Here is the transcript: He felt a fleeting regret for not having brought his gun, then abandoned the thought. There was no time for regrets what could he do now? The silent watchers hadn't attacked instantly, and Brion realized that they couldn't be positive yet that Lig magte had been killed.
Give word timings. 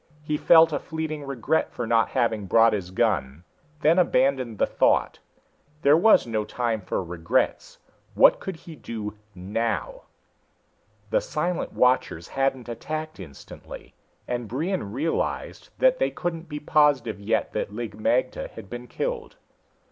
He 0.23 0.35
felt 0.35 0.73
a 0.73 0.79
fleeting 0.79 1.25
regret 1.25 1.71
for 1.71 1.85
not 1.85 2.09
having 2.09 2.47
brought 2.47 2.73
his 2.73 2.89
gun, 2.89 3.43
then 3.81 3.99
abandoned 3.99 4.57
the 4.57 4.65
thought. 4.65 5.19
There 5.83 5.95
was 5.95 6.25
no 6.25 6.43
time 6.43 6.81
for 6.81 7.03
regrets 7.03 7.77
what 8.15 8.39
could 8.39 8.55
he 8.55 8.75
do 8.75 9.15
now? 9.35 10.05
The 11.11 11.21
silent 11.21 11.73
watchers 11.73 12.29
hadn't 12.29 12.67
attacked 12.67 13.19
instantly, 13.19 13.93
and 14.27 14.47
Brion 14.47 14.91
realized 14.91 15.69
that 15.77 15.99
they 15.99 16.09
couldn't 16.09 16.49
be 16.49 16.59
positive 16.59 17.19
yet 17.19 17.53
that 17.53 17.71
Lig 17.71 17.95
magte 17.95 18.49
had 18.49 18.71
been 18.71 18.87
killed. 18.87 19.35